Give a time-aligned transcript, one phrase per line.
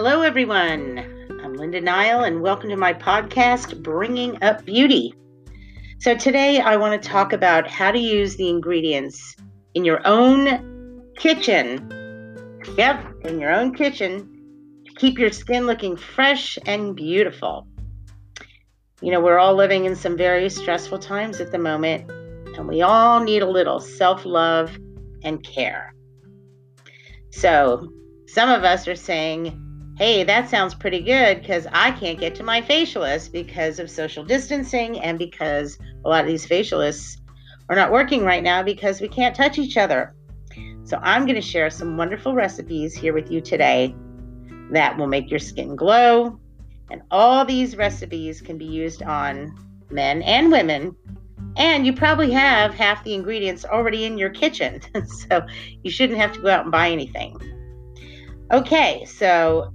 [0.00, 0.96] Hello, everyone.
[1.42, 5.12] I'm Linda Nile, and welcome to my podcast, Bringing Up Beauty.
[5.98, 9.34] So, today I want to talk about how to use the ingredients
[9.74, 11.90] in your own kitchen.
[12.76, 17.66] Yep, in your own kitchen to keep your skin looking fresh and beautiful.
[19.02, 22.08] You know, we're all living in some very stressful times at the moment,
[22.56, 24.78] and we all need a little self love
[25.24, 25.92] and care.
[27.32, 27.92] So,
[28.28, 29.64] some of us are saying,
[29.98, 34.24] hey, that sounds pretty good because I can't get to my facialist because of social
[34.24, 37.18] distancing and because a lot of these facialists
[37.68, 40.14] are not working right now because we can't touch each other.
[40.84, 43.94] So, I'm going to share some wonderful recipes here with you today
[44.70, 46.38] that will make your skin glow.
[46.90, 49.52] And all these recipes can be used on
[49.90, 50.94] men and women.
[51.56, 54.80] And you probably have half the ingredients already in your kitchen.
[55.28, 55.44] so,
[55.82, 57.36] you shouldn't have to go out and buy anything.
[58.50, 59.74] Okay, so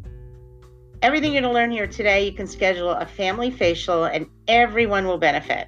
[1.03, 5.05] Everything you're going to learn here today, you can schedule a family facial and everyone
[5.05, 5.67] will benefit.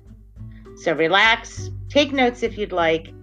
[0.78, 3.14] So relax, take notes if you'd like,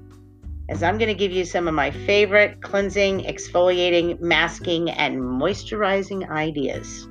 [0.69, 6.29] as I'm going to give you some of my favorite cleansing, exfoliating, masking, and moisturizing
[6.29, 7.09] ideas.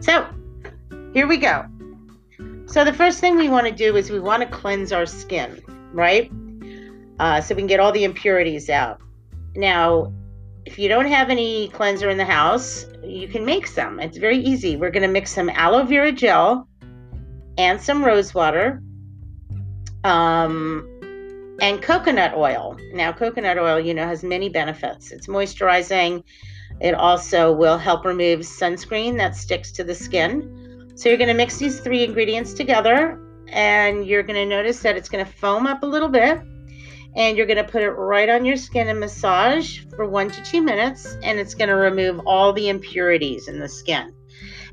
[0.00, 0.26] So
[1.14, 1.64] here we go.
[2.66, 5.62] So the first thing we want to do is we want to cleanse our skin,
[5.92, 6.28] right?
[7.20, 9.00] Uh, so we can get all the impurities out.
[9.54, 10.12] Now,
[10.66, 13.98] if you don't have any cleanser in the house, you can make some.
[14.00, 14.76] It's very easy.
[14.76, 16.68] We're going to mix some aloe vera gel
[17.56, 18.82] and some rose water
[20.04, 20.86] um,
[21.60, 22.76] and coconut oil.
[22.92, 25.12] Now, coconut oil, you know, has many benefits.
[25.12, 26.24] It's moisturizing.
[26.80, 30.92] It also will help remove sunscreen that sticks to the skin.
[30.94, 34.96] So you're going to mix these three ingredients together and you're going to notice that
[34.96, 36.40] it's going to foam up a little bit
[37.16, 40.42] and you're going to put it right on your skin and massage for one to
[40.42, 44.14] two minutes and it's going to remove all the impurities in the skin.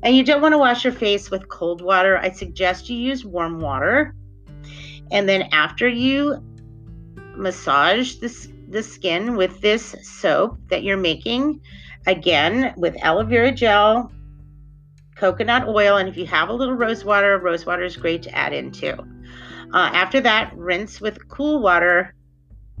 [0.02, 2.18] And you don't want to wash your face with cold water.
[2.18, 4.14] I suggest you use warm water.
[5.10, 6.42] And then after you
[7.34, 11.60] massage the, the skin with this soap that you're making
[12.06, 14.10] again with aloe vera gel
[15.14, 18.34] coconut oil and if you have a little rose water rose water is great to
[18.36, 18.98] add into
[19.72, 22.14] uh, after that rinse with cool water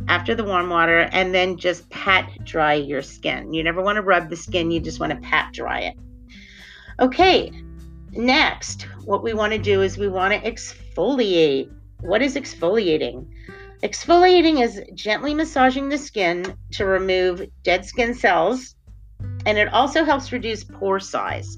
[0.06, 3.52] after the warm water and then just pat dry your skin.
[3.52, 5.98] You never want to rub the skin, you just want to pat dry it.
[7.00, 7.52] Okay,
[8.12, 11.70] next, what we want to do is we want to exfoliate.
[12.00, 13.26] What is exfoliating?
[13.82, 18.74] Exfoliating is gently massaging the skin to remove dead skin cells,
[19.46, 21.56] and it also helps reduce pore size.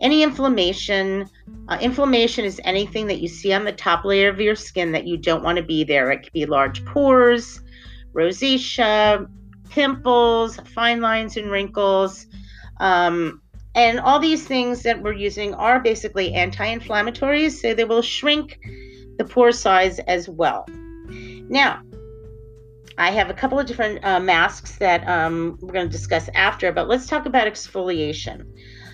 [0.00, 1.30] Any inflammation,
[1.68, 5.06] uh, inflammation is anything that you see on the top layer of your skin that
[5.06, 6.10] you don't want to be there.
[6.10, 7.60] It could be large pores,
[8.14, 9.28] rosacea,
[9.70, 12.26] pimples, fine lines and wrinkles.
[12.80, 13.42] Um,
[13.74, 18.60] and all these things that we're using are basically anti inflammatories, so they will shrink
[19.18, 20.66] the pore size as well.
[21.48, 21.82] Now,
[22.96, 26.70] I have a couple of different uh, masks that um, we're going to discuss after,
[26.70, 28.46] but let's talk about exfoliation.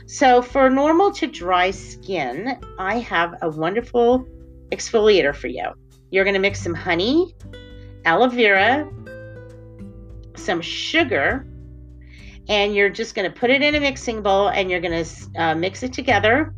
[0.06, 4.26] So, for normal to dry skin, I have a wonderful
[4.72, 5.66] exfoliator for you.
[6.10, 7.34] You're going to mix some honey,
[8.06, 8.90] aloe vera,
[10.40, 11.46] some sugar,
[12.48, 15.40] and you're just going to put it in a mixing bowl and you're going to
[15.40, 16.54] uh, mix it together.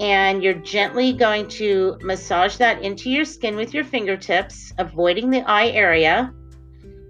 [0.00, 5.42] And you're gently going to massage that into your skin with your fingertips, avoiding the
[5.42, 6.32] eye area.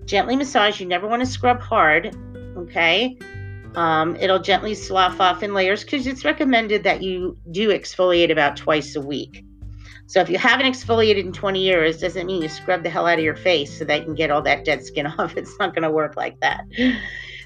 [0.04, 0.80] Gently massage.
[0.80, 2.16] You never want to scrub hard,
[2.56, 3.16] okay?
[3.76, 8.56] Um, it'll gently slough off in layers because it's recommended that you do exfoliate about
[8.56, 9.44] twice a week.
[10.12, 13.16] So if you haven't exfoliated in 20 years, doesn't mean you scrub the hell out
[13.18, 15.38] of your face so that you can get all that dead skin off.
[15.38, 16.66] It's not going to work like that.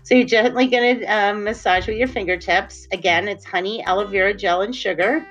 [0.02, 2.88] So you're gently going to um, massage with your fingertips.
[2.90, 5.24] Again, it's honey, aloe vera gel, and sugar.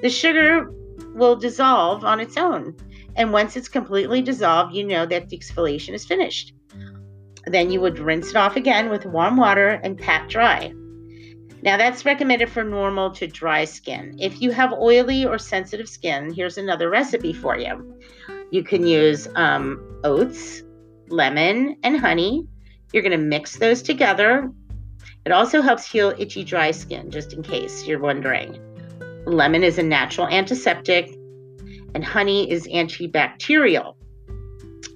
[0.00, 0.70] The sugar
[1.14, 2.74] will dissolve on its own.
[3.14, 6.54] And once it's completely dissolved, you know that the exfoliation is finished.
[7.44, 10.72] Then you would rinse it off again with warm water and pat dry.
[11.62, 14.16] Now, that's recommended for normal to dry skin.
[14.18, 17.98] If you have oily or sensitive skin, here's another recipe for you.
[18.50, 20.62] You can use um, oats,
[21.08, 22.46] lemon, and honey.
[22.92, 24.50] You're going to mix those together.
[25.26, 28.58] It also helps heal itchy, dry skin, just in case you're wondering.
[29.26, 31.14] Lemon is a natural antiseptic,
[31.94, 33.96] and honey is antibacterial.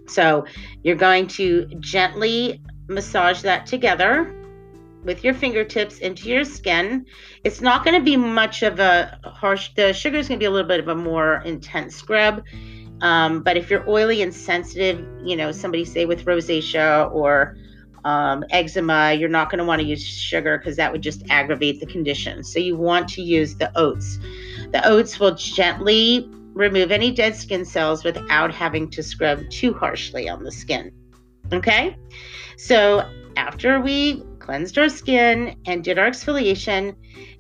[0.07, 0.47] So
[0.83, 4.35] you're going to gently massage that together
[5.05, 7.07] with your fingertips into your skin.
[7.45, 10.47] It's not going to be much of a harsh, the sugar is going to be
[10.47, 12.43] a little bit of a more intense scrub.
[13.01, 17.57] Um, but if you're oily and sensitive, you know, somebody say with rosacea or
[18.05, 21.81] um, eczema, you're not going to want to use sugar because that would just aggravate
[21.81, 22.45] the condition.
[22.45, 24.19] So you want to use the oats.
[24.73, 30.29] The oats will gently remove any dead skin cells without having to scrub too harshly
[30.29, 30.93] on the skin.
[31.53, 31.97] Okay?
[32.57, 36.95] So after we cleansed our skin and did our exfoliation,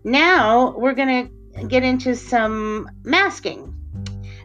[0.04, 3.70] now we're going to get into some masking.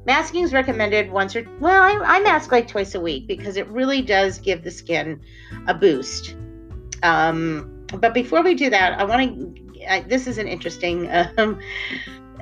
[0.05, 3.67] Masking is recommended once or well, I, I, mask like twice a week because it
[3.69, 5.21] really does give the skin
[5.67, 6.35] a boost.
[7.01, 10.03] Um, but before we do that, I want to.
[10.07, 11.59] This is an interesting um,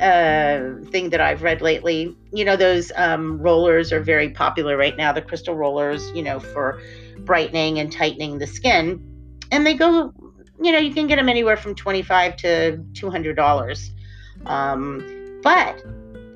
[0.02, 2.16] uh, thing that I've read lately.
[2.32, 5.12] You know, those um, rollers are very popular right now.
[5.12, 6.82] The crystal rollers, you know, for
[7.20, 9.17] brightening and tightening the skin,
[9.52, 10.14] and they go.
[10.60, 13.92] You know, you can get them anywhere from twenty-five to two hundred dollars.
[14.46, 15.84] Um, but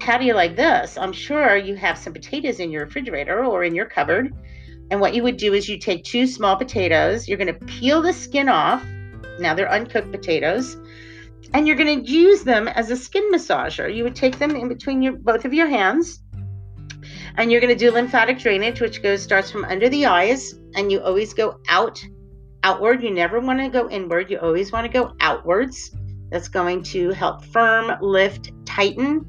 [0.02, 0.98] how do you like this?
[0.98, 4.34] I'm sure you have some potatoes in your refrigerator or in your cupboard.
[4.90, 8.02] And what you would do is you take two small potatoes, you're going to peel
[8.02, 8.86] the skin off.
[9.40, 10.78] Now they're uncooked potatoes.
[11.54, 13.94] And you're going to use them as a skin massager.
[13.94, 16.22] You would take them in between your both of your hands.
[17.38, 20.92] And you're going to do lymphatic drainage, which goes starts from under the eyes, and
[20.92, 22.04] you always go out
[22.64, 23.04] outward.
[23.04, 24.30] You never want to go inward.
[24.30, 25.92] You always want to go outwards.
[26.30, 29.26] That's going to help firm, lift, tighten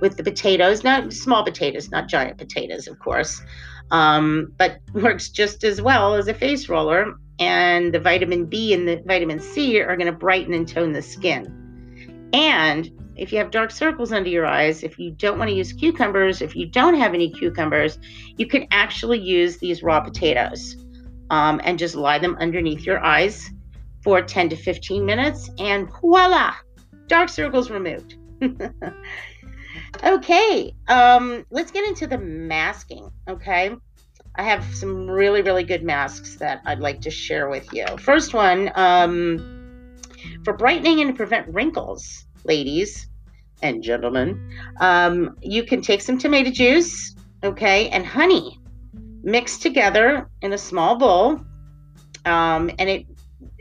[0.00, 3.42] with the potatoes, not small potatoes, not giant potatoes, of course,
[3.90, 7.14] um, but works just as well as a face roller.
[7.38, 11.02] And the vitamin B and the vitamin C are going to brighten and tone the
[11.02, 12.30] skin.
[12.32, 15.72] And if you have dark circles under your eyes, if you don't want to use
[15.72, 17.98] cucumbers, if you don't have any cucumbers,
[18.38, 20.76] you can actually use these raw potatoes
[21.30, 23.50] um, and just lie them underneath your eyes
[24.02, 26.54] for 10 to 15 minutes, and voila,
[27.08, 28.16] dark circles removed.
[30.04, 33.10] Okay, um, let's get into the masking.
[33.28, 33.74] Okay,
[34.34, 37.86] I have some really, really good masks that I'd like to share with you.
[37.98, 39.96] First one, um,
[40.44, 43.08] for brightening and to prevent wrinkles, ladies
[43.62, 44.50] and gentlemen,
[44.80, 48.60] um, you can take some tomato juice, okay, and honey
[49.26, 51.40] mixed together in a small bowl,
[52.24, 53.06] um, and it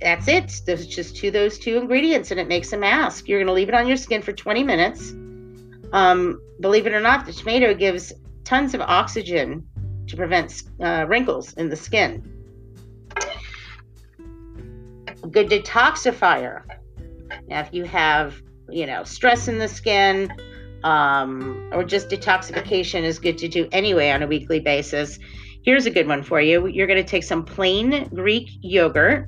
[0.02, 0.62] that's it.
[0.66, 3.28] There's just two those two ingredients, and it makes a mask.
[3.28, 5.14] You're going to leave it on your skin for 20 minutes
[5.96, 8.12] um, believe it or not, the tomato gives
[8.44, 9.66] tons of oxygen
[10.08, 12.22] to prevent uh, wrinkles in the skin.
[15.24, 16.64] A good detoxifier.
[17.48, 20.32] Now, if you have, you know, stress in the skin,
[20.84, 25.18] um, or just detoxification is good to do anyway on a weekly basis.
[25.66, 26.68] Here's a good one for you.
[26.68, 29.28] You're going to take some plain Greek yogurt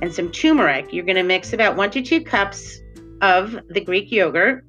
[0.00, 0.90] and some turmeric.
[0.90, 2.78] You're going to mix about one to two cups
[3.20, 4.64] of the Greek yogurt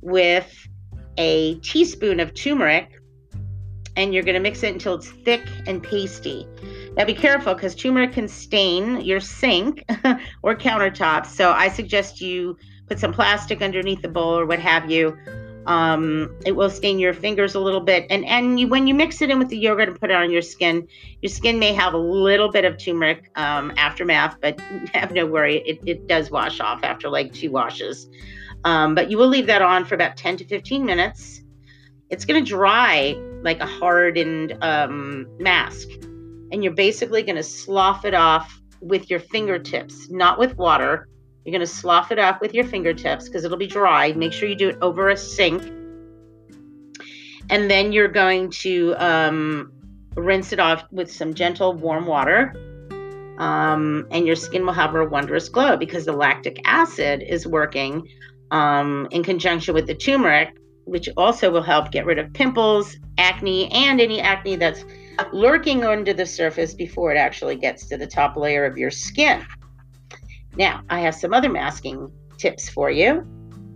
[0.00, 0.52] with
[1.16, 2.90] a teaspoon of turmeric
[3.94, 6.44] and you're going to mix it until it's thick and pasty.
[6.96, 9.84] Now be careful because turmeric can stain your sink
[10.42, 11.26] or countertops.
[11.26, 12.56] So I suggest you
[12.88, 15.16] put some plastic underneath the bowl or what have you.
[15.66, 18.06] Um, it will stain your fingers a little bit.
[18.10, 20.30] And and you, when you mix it in with the yogurt and put it on
[20.30, 20.88] your skin,
[21.20, 24.60] your skin may have a little bit of turmeric um, aftermath, but
[24.94, 28.08] have no worry, it, it does wash off after like two washes.
[28.64, 31.42] Um, but you will leave that on for about 10 to 15 minutes.
[32.10, 35.88] It's going to dry like a hardened um, mask.
[36.52, 41.08] And you're basically going to slough it off with your fingertips, not with water.
[41.44, 44.12] You're going to slough it off with your fingertips because it'll be dry.
[44.12, 45.62] Make sure you do it over a sink.
[47.50, 49.72] And then you're going to um,
[50.14, 52.54] rinse it off with some gentle warm water.
[53.38, 58.06] Um, and your skin will have a wondrous glow because the lactic acid is working
[58.52, 63.70] um, in conjunction with the turmeric, which also will help get rid of pimples, acne,
[63.72, 64.84] and any acne that's
[65.32, 69.44] lurking under the surface before it actually gets to the top layer of your skin.
[70.56, 73.26] Now, I have some other masking tips for you.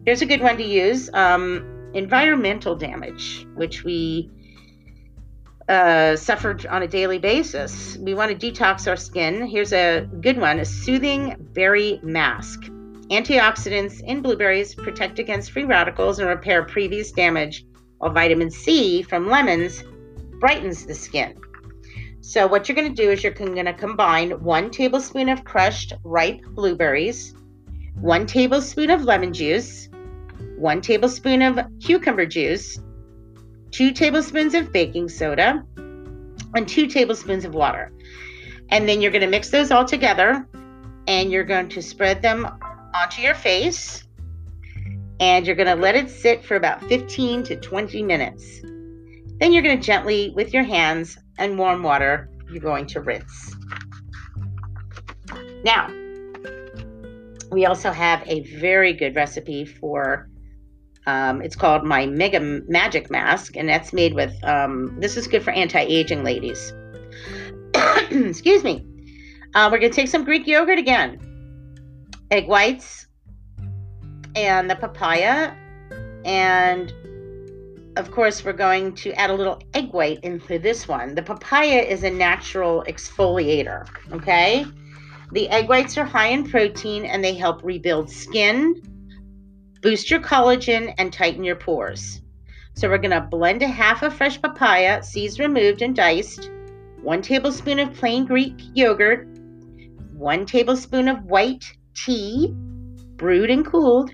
[0.04, 4.30] Here's a good one to use um, environmental damage, which we
[5.68, 6.16] uh,
[6.70, 7.96] on a daily basis.
[7.96, 9.46] We want to detox our skin.
[9.46, 12.64] Here's a good one a soothing berry mask.
[13.10, 17.64] Antioxidants in blueberries protect against free radicals and repair previous damage,
[17.98, 19.82] while vitamin C from lemons
[20.40, 21.36] brightens the skin.
[22.26, 25.92] So, what you're going to do is you're going to combine one tablespoon of crushed
[26.02, 27.36] ripe blueberries,
[28.00, 29.88] one tablespoon of lemon juice,
[30.56, 32.80] one tablespoon of cucumber juice,
[33.70, 35.64] two tablespoons of baking soda,
[36.56, 37.92] and two tablespoons of water.
[38.70, 40.48] And then you're going to mix those all together
[41.06, 42.44] and you're going to spread them
[42.92, 44.02] onto your face
[45.20, 48.62] and you're going to let it sit for about 15 to 20 minutes.
[49.38, 53.54] Then you're going to gently, with your hands and warm water, you're going to rinse.
[55.64, 55.90] Now,
[57.50, 60.28] we also have a very good recipe for
[61.06, 65.42] um, it's called my Mega Magic Mask, and that's made with um, this is good
[65.42, 66.72] for anti aging ladies.
[68.10, 68.84] Excuse me.
[69.54, 71.20] Uh, we're going to take some Greek yogurt again,
[72.30, 73.06] egg whites,
[74.34, 75.54] and the papaya.
[76.24, 76.92] And
[77.96, 81.14] of course, we're going to add a little egg white into this one.
[81.14, 84.66] The papaya is a natural exfoliator, okay?
[85.32, 88.82] The egg whites are high in protein and they help rebuild skin,
[89.80, 92.20] boost your collagen, and tighten your pores.
[92.74, 96.50] So we're going to blend a half of fresh papaya, seeds removed and diced,
[97.00, 99.26] one tablespoon of plain Greek yogurt,
[100.12, 102.52] one tablespoon of white tea,
[103.16, 104.10] brewed and cooled,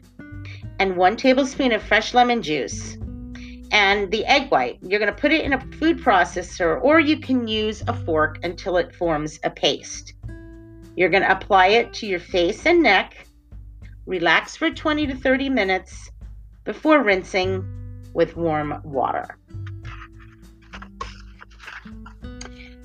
[0.78, 2.96] and one tablespoon of fresh lemon juice.
[3.72, 7.18] And the egg white, you're going to put it in a food processor, or you
[7.18, 10.12] can use a fork until it forms a paste.
[10.94, 13.26] You're going to apply it to your face and neck.
[14.04, 16.10] Relax for 20 to 30 minutes
[16.64, 17.64] before rinsing
[18.12, 19.38] with warm water.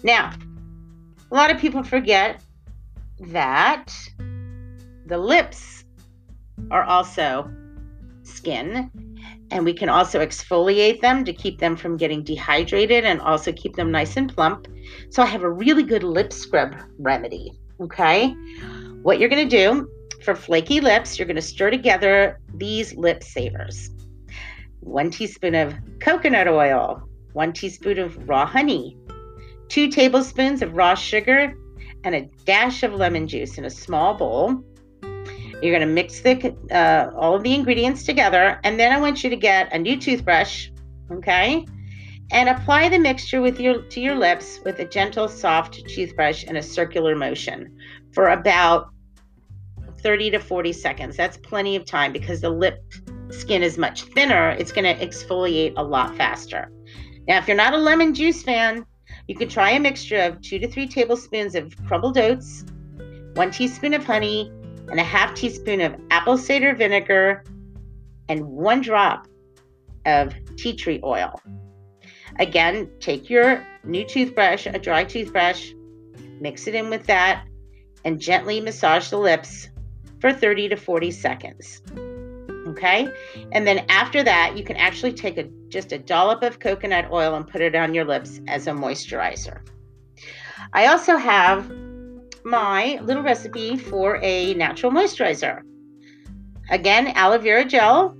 [0.03, 0.31] Now,
[1.29, 2.41] a lot of people forget
[3.19, 3.93] that
[5.05, 5.83] the lips
[6.71, 7.51] are also
[8.23, 8.89] skin
[9.51, 13.75] and we can also exfoliate them to keep them from getting dehydrated and also keep
[13.75, 14.67] them nice and plump.
[15.09, 17.53] So I have a really good lip scrub remedy.
[17.79, 18.35] Okay.
[19.03, 19.89] What you're going to do
[20.23, 23.91] for flaky lips, you're going to stir together these lip savers
[24.87, 28.97] one teaspoon of coconut oil, one teaspoon of raw honey,
[29.67, 31.53] two tablespoons of raw sugar,
[32.03, 34.63] and a dash of lemon juice in a small bowl.
[35.61, 39.23] You're going to mix the, uh, all of the ingredients together, and then I want
[39.23, 40.69] you to get a new toothbrush,
[41.11, 41.65] okay?
[42.31, 46.57] and apply the mixture with your to your lips with a gentle soft toothbrush in
[46.57, 47.77] a circular motion
[48.13, 48.89] for about
[50.01, 51.17] 30 to 40 seconds.
[51.17, 52.83] That's plenty of time because the lip
[53.29, 54.51] skin is much thinner.
[54.51, 56.71] It's going to exfoliate a lot faster.
[57.27, 58.85] Now if you're not a lemon juice fan
[59.27, 62.65] you could try a mixture of two to three tablespoons of crumbled oats
[63.35, 64.51] one teaspoon of honey
[64.89, 67.43] and a half teaspoon of apple cider vinegar
[68.29, 69.27] and one drop
[70.05, 71.39] of tea tree oil
[72.39, 75.71] Again, take your new toothbrush, a dry toothbrush,
[76.39, 77.45] mix it in with that,
[78.05, 79.69] and gently massage the lips
[80.19, 81.81] for 30 to 40 seconds.
[82.67, 83.07] Okay?
[83.51, 87.35] And then after that, you can actually take a just a dollop of coconut oil
[87.35, 89.67] and put it on your lips as a moisturizer.
[90.73, 91.69] I also have
[92.47, 95.61] my little recipe for a natural moisturizer.
[96.69, 98.17] Again, aloe vera gel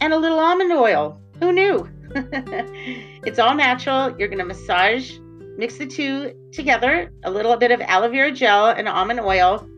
[0.00, 1.20] and a little almond oil.
[1.40, 1.88] Who knew?
[2.14, 4.16] it's all natural.
[4.18, 5.18] You're going to massage,
[5.56, 9.68] mix the two together, a little bit of aloe vera gel and almond oil.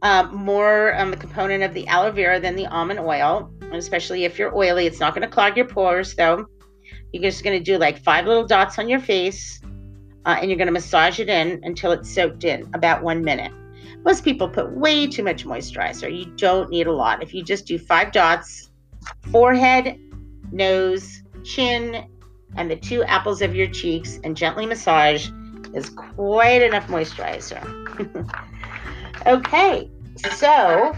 [0.00, 4.38] Um, more um, the component of the aloe vera than the almond oil, especially if
[4.38, 4.86] you're oily.
[4.86, 6.46] It's not going to clog your pores, though.
[7.12, 9.60] You're just going to do like five little dots on your face,
[10.24, 13.52] uh, and you're going to massage it in until it's soaked in, about one minute.
[14.04, 16.16] Most people put way too much moisturizer.
[16.16, 17.22] You don't need a lot.
[17.22, 18.70] If you just do five dots,
[19.30, 19.98] forehead,
[20.50, 22.06] nose, chin,
[22.56, 25.30] and the two apples of your cheeks and gently massage
[25.74, 27.62] is quite enough moisturizer.
[29.26, 29.90] okay,
[30.34, 30.94] so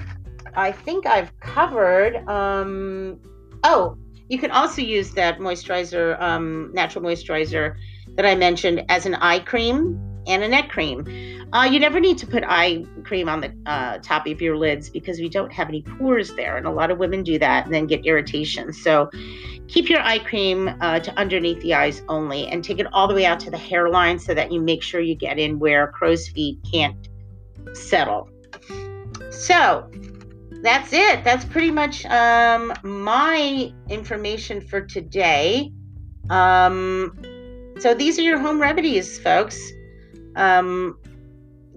[0.54, 2.26] I think I've covered.
[2.28, 3.21] Um,
[3.62, 3.97] oh,
[4.28, 7.76] you can also use that moisturizer, um, natural moisturizer
[8.16, 11.04] that I mentioned as an eye cream and a neck cream.
[11.52, 14.90] Uh, you never need to put eye cream on the uh, top of your lids
[14.90, 16.56] because we don't have any pores there.
[16.56, 18.73] And a lot of women do that and then get irritation.
[18.73, 19.09] So
[19.68, 23.14] keep your eye cream uh, to underneath the eyes only and take it all the
[23.14, 26.28] way out to the hairline so that you make sure you get in where crow's
[26.28, 27.09] feet can't
[27.73, 28.28] settle.
[29.30, 29.88] So
[30.62, 31.23] that's it.
[31.23, 35.73] That's pretty much um, my information for today.
[36.30, 37.16] Um,
[37.78, 39.61] so these are your home remedies, folks.
[40.37, 40.99] Um,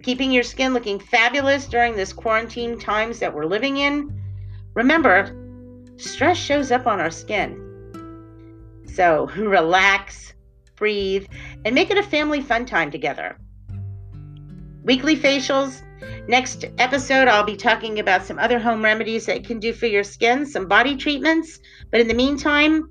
[0.04, 4.14] keeping your skin looking fabulous during this quarantine times that we're living in.
[4.74, 5.36] Remember,
[5.98, 7.64] stress shows up on our skin.
[8.94, 10.34] So relax,
[10.76, 11.28] breathe,
[11.66, 13.38] and make it a family fun time together.
[14.84, 15.82] Weekly facials.
[16.28, 19.88] Next episode, I'll be talking about some other home remedies that you can do for
[19.88, 21.60] your skin, some body treatments.
[21.92, 22.90] But in the meantime,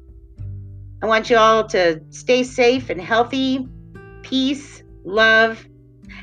[1.03, 3.69] I want you all to stay safe and healthy,
[4.23, 5.67] peace, love,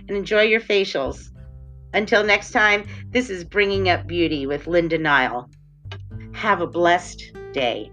[0.07, 1.29] and enjoy your facials.
[1.93, 5.49] Until next time, this is Bringing Up Beauty with Linda Nile.
[6.33, 7.91] Have a blessed day.